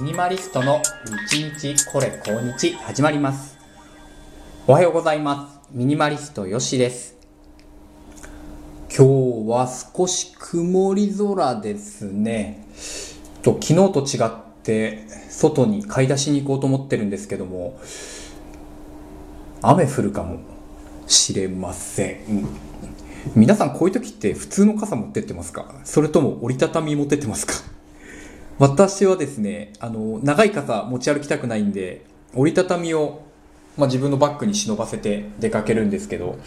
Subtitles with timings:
[0.00, 0.80] ミニマリストの
[1.30, 3.58] 日日これ今日始まります。
[4.66, 5.68] おはようございます。
[5.72, 7.16] ミニマリストよしです。
[8.88, 12.66] 今日は少し曇り空ですね。
[13.42, 14.30] と昨日と違っ
[14.62, 17.78] て外に買い出しに行こうと思ってるんですけども
[19.60, 20.38] 雨降るかも
[21.08, 22.48] しれません。
[23.36, 25.74] 皆さんこういう時って普通の傘持ってってますか？
[25.84, 27.52] それとも折りたたみ持ってってますか？
[28.60, 33.22] 私はですね、あの、長い傘持ち歩きたくないんで、折りたたみを、
[33.78, 36.38] まあ、自分のバッグに忍ばせて出かけるんですけど、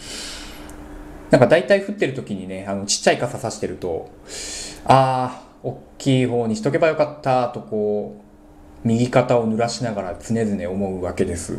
[1.32, 4.10] なんか大体降ってる時にね、あの、ちっちゃい傘さしてると、
[4.84, 8.22] あー、大きい方にしとけばよかったとこ
[8.84, 11.58] う、右肩を濡らしながら常々思うわけです。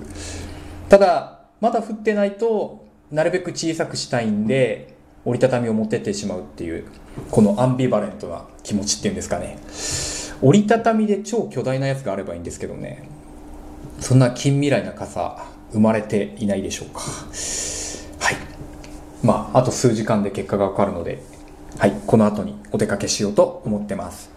[0.88, 4.96] ただ、まだ降ってないと、なるべく小さくしたいんで、
[5.26, 6.86] 折りたたみを持ってってしまうっていう、
[7.30, 9.58] このアンビバレントな気持ちっていうんですかね。
[10.42, 13.10] 折りたたみで超巨大なやつがあればいいんですけどね。
[14.00, 17.00] そんな近未来な傘生まれていないでしょうか。
[17.00, 18.36] はい。
[19.24, 21.24] まああと数時間で結果がわかるので
[21.78, 21.94] はい。
[22.06, 24.30] この後にお出かけしようと思ってます。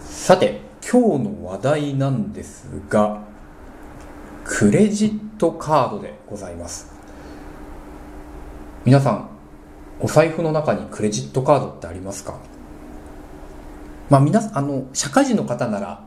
[0.00, 3.22] さて今日の話題なんですが
[4.44, 6.92] クレジットカードでございます。
[8.84, 9.30] 皆さん
[10.00, 12.38] お財布の中にクレジットカードってありますか？
[14.10, 16.06] まあ皆あの社会人の方なら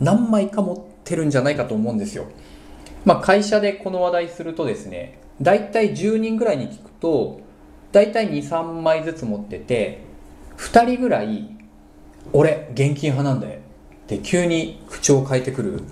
[0.00, 2.26] 何枚か持ってるんじゃないかと思うんですよ。
[3.04, 7.40] まあ会社でこの話題するとですね、大体10人ぐらいに聞くと、
[7.92, 10.00] 大体2、3枚ずつ持ってて、
[10.58, 11.56] 2人ぐらい、
[12.32, 13.60] 俺、現金派なんだよ。
[13.60, 15.82] って急に口調を変えてくる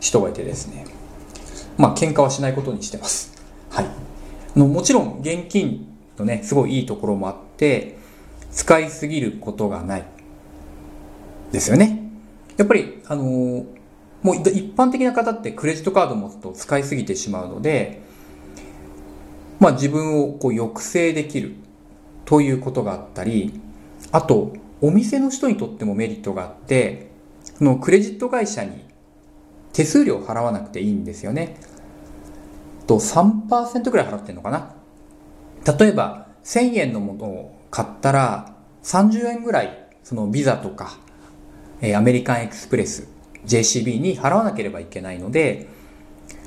[0.00, 0.86] 人がいてですね。
[1.76, 3.42] まあ喧嘩はしないことにしてます。
[3.70, 3.86] はい。
[4.56, 5.86] のもちろん現金
[6.18, 7.96] のね、すごいいいところもあって、
[8.50, 10.04] 使いすぎることがない。
[11.52, 12.10] ですよね。
[12.56, 13.64] やっぱり、あのー、
[14.22, 18.02] もう一般的な方ってクレジットカード持つと使いすぎてしまうので、
[19.60, 21.54] まあ自分をこう抑制できる
[22.24, 23.60] ということがあったり、
[24.12, 27.10] あと、お店の人にとってもメリットがあって、
[27.42, 28.84] そのクレジット会社に
[29.72, 31.56] 手数料払わなくていいんですよね。
[32.86, 34.74] と3%ぐらい払ってるのかな。
[35.78, 40.98] 例えば1000円のものを買ったら30円ぐらいそのビザとか
[41.80, 43.08] えアメリカンエクスプレス
[43.46, 45.68] JCB に払わなければいけないので、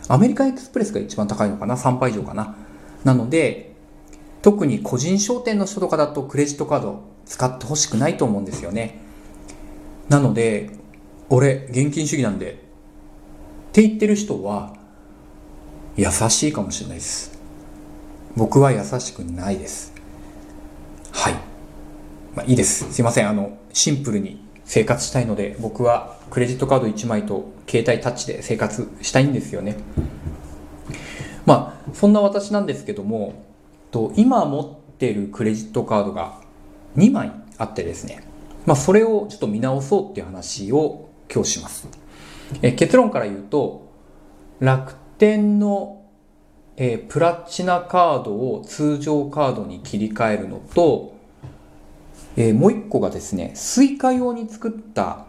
[0.07, 2.55] アメリカンエクスプレスが一番高いのかな ?3 倍以上かな？
[3.03, 3.73] なので、
[4.41, 8.99] 特に個人商店の人とかだとクレジットカード使ってほしくないと思うんですよね。
[10.09, 10.71] なので、
[11.29, 12.55] 俺、現金主義なんで、っ
[13.71, 14.75] て言ってる人は、
[15.95, 17.39] 優しいかもしれないです。
[18.35, 19.93] 僕は優しくないです。
[21.11, 21.33] はい。
[22.35, 22.91] まあいいです。
[22.91, 23.29] すいません。
[23.29, 29.75] あの、シンプルに生活したいので僕はクレジットカード1枚と携帯タッチで生活したいんですよね。
[31.45, 33.43] まあそんな私なんですけども
[33.91, 36.39] と今持ってるクレジットカードが
[36.95, 38.25] 2枚あってですね。
[38.65, 41.89] まあそれをちょっと見直そうっていう話を今日します。
[42.61, 43.91] え結論から言うと
[44.61, 46.05] 楽天の、
[46.77, 51.19] え、プラチナカードを通常カードに切り替えるのと
[52.37, 55.25] えー、もう一個がですね、 Suica用に作った、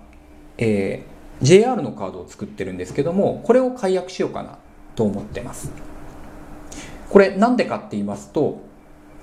[0.59, 4.59] えー、JR のカードを作ってるんですけども、これを解約しようかな
[4.95, 5.71] と思ってます。
[7.11, 8.61] これなんでかって言いますと、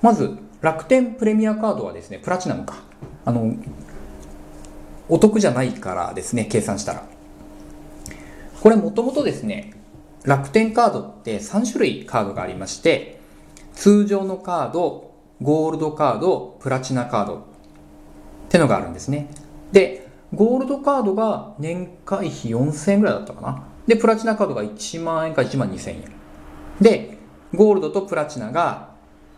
[0.02, 2.76] まず楽天プレミアカードはですね、プラチナムか。
[3.24, 3.54] あの、
[5.08, 7.04] お得じゃないからですね、計算したら。
[8.62, 9.72] これもともとですね、
[10.24, 13.20] 楽天カードって3種類カードがありまして、
[13.72, 17.49] 通常のカード、ゴールドカード、プラチナカード
[18.50, 19.30] ってのがあるんですね。
[19.70, 23.62] で、ゴールドカードが年会費4000円ぐらいだったかな。
[23.86, 26.04] で、プラチナカードが1万円か1万2000円。
[26.80, 27.18] で、
[27.54, 28.90] ゴールドとプラチナが、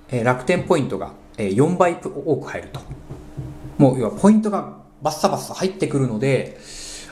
[0.08, 2.80] えー、楽天ポイントが、えー、4倍多く入ると。
[3.76, 6.58] もう、要はポイントがバッサバッサ入ってくるので、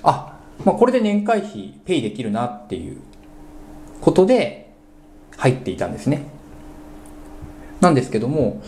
[0.03, 2.97] あ、まあ、これで年会費ペイできるなっていう
[4.01, 4.73] ことで
[5.37, 6.25] 入っていたんですね。
[7.83, 8.63] なんですけども、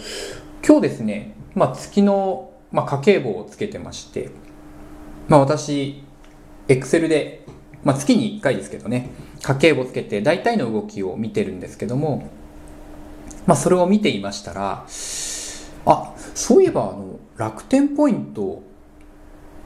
[0.67, 4.31] 今日ですね、まあ、月のまあ、家計簿をつけてまして、
[5.29, 6.03] まあ、私、
[6.69, 7.45] エクセルで、
[7.85, 9.11] まあ、月に1回ですけどね、
[9.43, 12.29] 家計簿つけて大体の動きを見てるんですけども、
[13.47, 14.87] まあ、それを見ていましたら、
[15.85, 18.63] あ、そういえば、あの、楽天ポイント、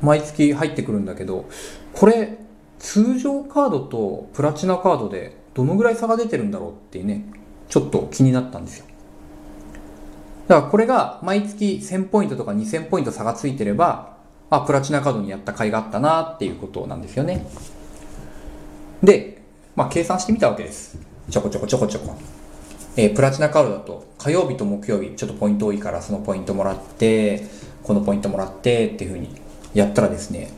[0.00, 1.46] 毎月入ってくるんだけど、
[1.92, 2.38] これ、
[2.78, 7.24] 通常カードとプラチナカードでどのぐらい差が出てるんだろうっていうね、
[7.68, 8.86] ちょっと気になったんですよ。
[10.48, 14.16] だからこれが毎月1000ポイントとか2000ポイント差がついてれば、
[14.50, 17.46] あ、プラチナカードにやった甲斐があったなっていうことなんですよね。
[19.02, 19.42] で、
[19.74, 20.98] まあ、計算してみたわけです。
[21.30, 22.16] ちょこちょこちょこちょこ。
[22.96, 27.44] えー、プラチナカードだと火曜日と木曜日ちょっとポイント多いからそのポイントもらって
[27.82, 29.28] このポイントもらってっていうふうに
[29.74, 30.50] やったらですね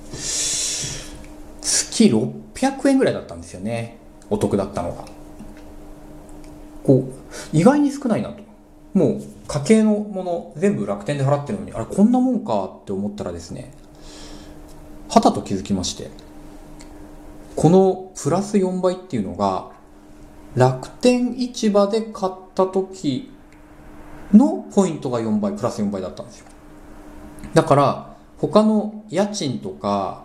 [1.60, 3.98] 月600円ぐらいだったんですよね
[4.30, 5.04] お得だったのが
[6.84, 8.47] こう意外に少ないなと
[8.98, 13.72] もう家計のもの全部楽天で払ってるのにあれこんなもんかって思ったらですね
[15.08, 16.10] はたと気づきまして
[17.54, 19.70] このプラス4倍っていうのが
[20.54, 23.30] 楽天市場で買った時
[24.32, 26.46] のポイントが4倍プラス4倍だったんですよ。
[27.54, 30.24] だから他の家賃とか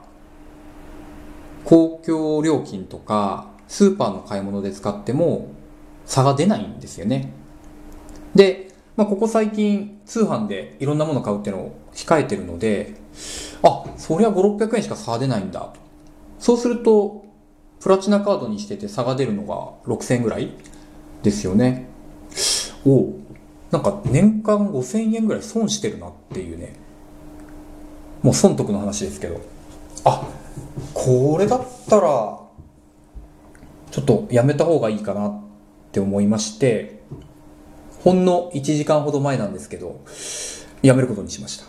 [1.64, 5.52] 公共料金とかスーパーの買い物で使っても
[6.06, 7.32] 差が出ないんですよね。
[8.36, 12.96] で、まあ、ここ最近通販でいろんなもの買うっていうのを控えてるので
[13.62, 15.60] あそりゃ5600円しか差が出ないんだ。
[15.62, 15.76] と
[16.40, 17.24] そうすると
[17.80, 20.52] プラチナカードにしてて差が出るのが6000円ぐらい
[21.22, 21.88] ですよね。
[22.86, 23.14] お
[23.72, 26.76] なんか年間5000円ぐらい損してるなっていうね。
[28.22, 29.42] もう損得の話ですけど。
[30.06, 30.28] あ
[30.94, 32.40] これだったら
[33.92, 35.42] ちょっとやめた方がいいかなっ
[35.92, 37.02] て思いまして。
[38.04, 40.02] ほんの1時間ほど前なんですけど
[40.82, 41.66] やめることにしました。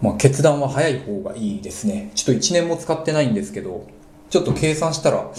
[0.00, 2.10] まあ決断は早い方がいいですね。
[2.14, 3.86] ちょっと1年も使ってないんですけど
[4.30, 5.30] ちょっと計算したら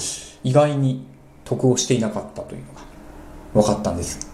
[0.44, 1.06] 意外に
[1.44, 2.82] 得をしていなかったというのが
[3.54, 4.32] 分かったんです。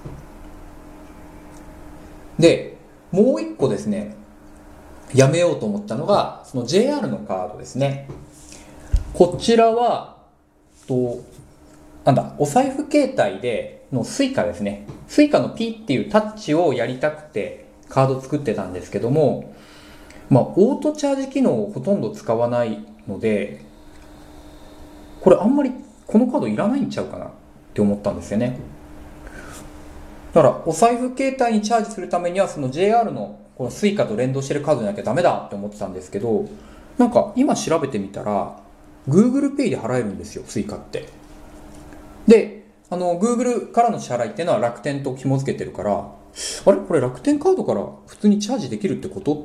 [2.37, 2.77] で
[3.11, 4.19] もう一個ですね
[5.13, 8.07] やめようと思ったのが、その JR のカードですね。
[9.13, 10.17] こちらは、
[10.87, 11.23] と、
[12.09, 14.87] なんだ、お財布携帯での Suica ですね。
[15.07, 19.53] Suica の P っていうタッチをやりたくてカード作ってたんですけども、
[20.27, 23.63] まあ、オートチャージ機能をほとんど使わないので、
[25.21, 25.71] これあんまり
[26.07, 27.29] このカードいらないんちゃうかなっ
[27.75, 28.59] て思ったんですよね。
[30.33, 36.47] だから、お財布携帯にチャージするためには、その JR のこの Suica と連動してるカードじゃなきゃダメだって思ってたんですけど、
[36.97, 38.59] なんか今調べてみたら、
[39.07, 41.18] Google Pay で払えるんですよ、Suica って。
[42.27, 46.11] で、あの、Google からの支払いっていうのは楽天と紐付けてるから、
[46.65, 46.77] あれ？
[46.77, 49.33] これ楽天カードから普通にチャージできるってこと？
[49.33, 49.37] っ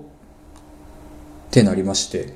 [1.50, 2.34] てなりまして。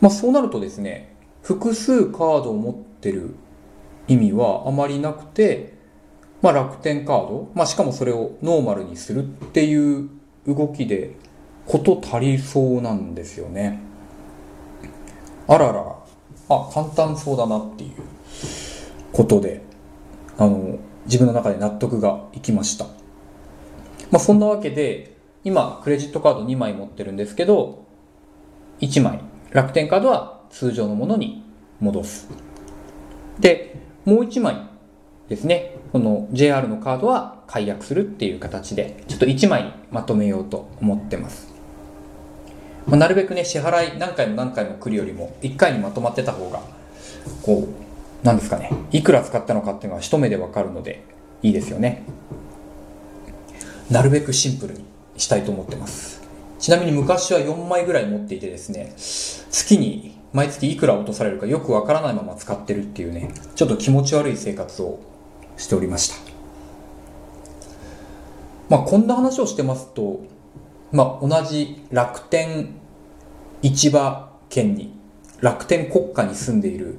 [0.00, 3.34] まあそうなるとですね、複数カードを持ってる
[4.08, 5.74] 意味はあまりなくて、
[6.40, 10.08] まあ楽天カード、まあしかもそれをノーマルにするっていう
[10.46, 11.14] 動きで
[11.66, 13.80] こと足りそうなんですよね。
[15.46, 15.96] あらら、
[16.48, 18.01] あ、簡単そうだなっていう。
[19.12, 19.62] ことで、
[20.38, 22.86] あの、自分の中で納得がいきました。
[24.10, 27.84] まあそんなわけで、今、クレジットカード2枚持ってるんですけど、
[28.80, 29.20] 1枚、
[29.50, 31.44] 楽天カードは通常のものに
[31.80, 32.28] 戻す。
[33.40, 34.56] で、もう1枚
[35.28, 41.52] ですね、この JR のカードは解約するっていう形で、ちょっと1枚まとめようと思ってます。
[42.86, 46.60] まあ、なるべくね、支払い何回も何回も来るよりも、1回にまとまってた方が、
[47.42, 47.81] こう
[48.22, 51.04] う、なんですかね、いくら使ったのかっていうのは一目でわかるので、
[51.42, 52.04] いいですよね。
[53.90, 54.84] なるべくシンプルに
[55.16, 56.22] したいと思ってます。
[56.58, 65.00] ちなみに昔は4枚ぐらい持っていてですね、月に毎月いくら落とされるかよくわからないまま使ってるっていうね、ちょっと気持ち悪い生活を
[65.56, 66.32] しておりました。
[68.68, 70.20] まあ、こんな話をしてますと、
[70.92, 72.74] まあ、同じ楽天
[73.60, 74.94] 市場圏に、
[75.40, 76.98] 楽天国家に住んでいる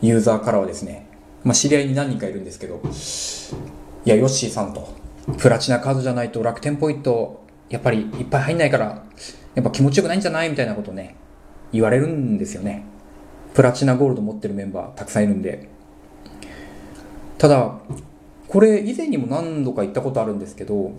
[0.00, 1.06] ユーザーからはですね、
[1.44, 2.80] まあ、知り合いに何人かいるんですけど、
[4.04, 4.88] いや、ヨッシーさんと、
[5.38, 9.04] プラチナカードじゃないと楽天ポイント、やっぱりいっぱい入んないから、
[9.54, 11.16] やっぱ気持ちよくないんじゃないみたいなことね、
[11.72, 12.84] 言われるんですよね。
[13.54, 15.68] プラチナゴールド持ってるメンバーたくさんいるんで。
[17.38, 17.78] ただ、
[18.48, 20.92] これ以前にも何度か言ったことあるんですけど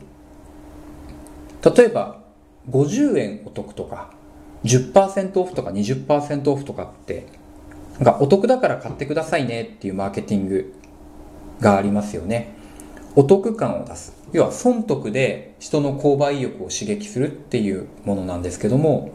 [1.76, 2.22] 例えば
[2.70, 4.12] 50円お得とか
[4.64, 7.26] 10%オフとか20%オフとかって
[8.00, 10.74] なんかお得だから買ってくださいねっていうマーケティング
[11.60, 12.56] がありますよね
[13.16, 19.12] お得感を出す要は損得で人の購買意欲を刺激するっていうものなんですけども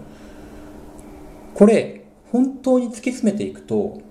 [1.54, 4.02] これ本当に突き詰めていくと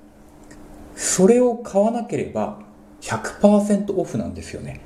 [0.95, 2.59] それを買わなければ
[3.03, 4.79] 100%オフなんですよね。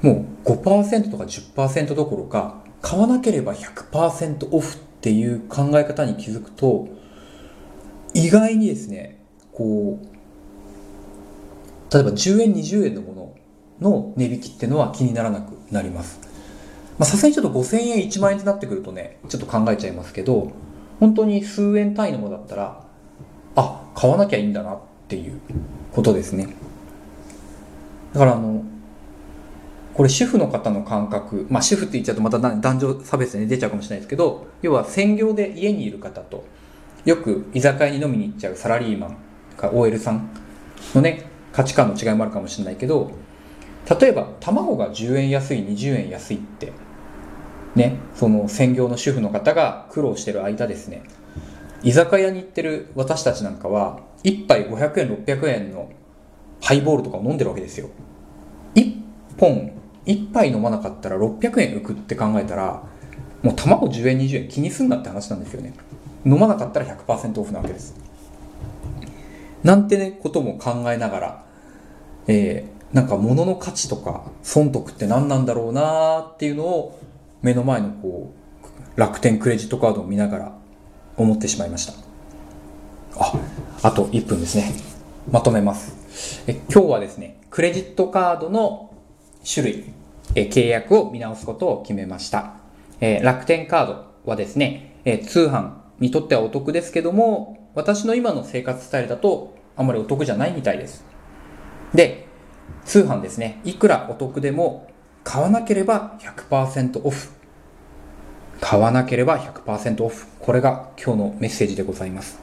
[0.00, 6.88] もう5%とか10%どころか、買わなければ100%オフっていう考え方に気づくと、
[8.14, 9.20] 意外にですね、
[9.52, 10.06] こう、
[11.92, 13.34] 例えば10円、20円のも
[13.80, 16.34] のの値引きっていうのは気にならなくなります。
[16.98, 20.52] まあさすがにちょっと5000円1万円ってなってくるとねちょっと考えちゃいますけど
[21.00, 22.84] 本当に数円単位のものだったら
[23.56, 25.40] あ買わなきゃいいんだなっていう
[25.92, 26.48] ことですね
[28.12, 28.62] だからあの
[29.94, 36.44] これ主婦の方の感覚まあ主婦って言っちゃうとまた男女差別で出ちゃうかもしれないですけど要は専業で家にいる方と
[37.04, 39.16] よく居酒屋に飲みに行っちゃうサラリーマン
[39.56, 40.30] か OL さん
[40.94, 43.12] のね価値観の違いもあるかもしれないけど
[44.00, 46.72] 例えば卵が10円安い20円安いって
[47.74, 51.02] ねその専業の主婦の方が苦労してる間ですね。
[51.82, 55.90] 居酒屋に行ってる私たちなんかは1杯500円600円の
[56.62, 57.90] ハイボールとかを飲んでるわけですよ。
[58.74, 58.94] 1
[59.38, 59.70] 本
[60.06, 62.82] 1杯飲まなかったら600円浮くって考えたら
[63.42, 65.74] もう卵10円20円気にすんなって話なんですよね。
[66.24, 67.94] 飲まなかったら100%オフなわけです。
[69.62, 71.44] なんてねことも考えながら
[72.26, 76.98] えー、なんか物の価値とか損得って何なんだろうなっていうのを
[77.42, 78.32] 目の前のこ
[78.96, 80.52] う楽天クレジットカードを見ながら
[81.16, 81.92] 思ってしまいました。
[83.16, 83.32] あ
[83.82, 84.72] あと1分ですね。
[85.30, 86.42] まとめます。
[86.46, 88.94] え今日はですねクレジットカードの
[89.44, 89.84] 種類
[90.34, 92.54] え契約を見直すことを決めました、
[93.00, 101.04] え、楽天カードはですね、え、通販にとってはお得ですけども私の今の生活スタイルだとあまりお得じゃないみたいです。
[101.94, 102.26] で
[102.84, 103.60] 通販ですね。
[103.64, 104.90] いくらお得でも
[105.22, 107.30] 買わなければ100%オフ。
[108.60, 110.26] 買わなければ100%オフ。
[110.40, 112.38] これが今日のメッセージでございます。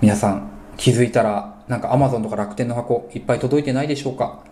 [0.00, 4.44] 皆さん気づいたらなんか Amazon とか楽天の箱いっぱい届いてないでしょうか？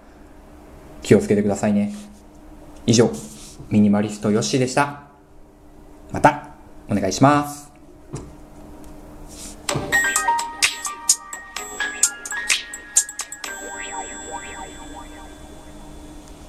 [1.02, 1.92] 気をつけてくださいね。
[2.86, 3.10] 以上
[3.68, 5.04] ミニマリストヨッシーでした。
[6.12, 6.54] また
[6.88, 7.69] お願いします。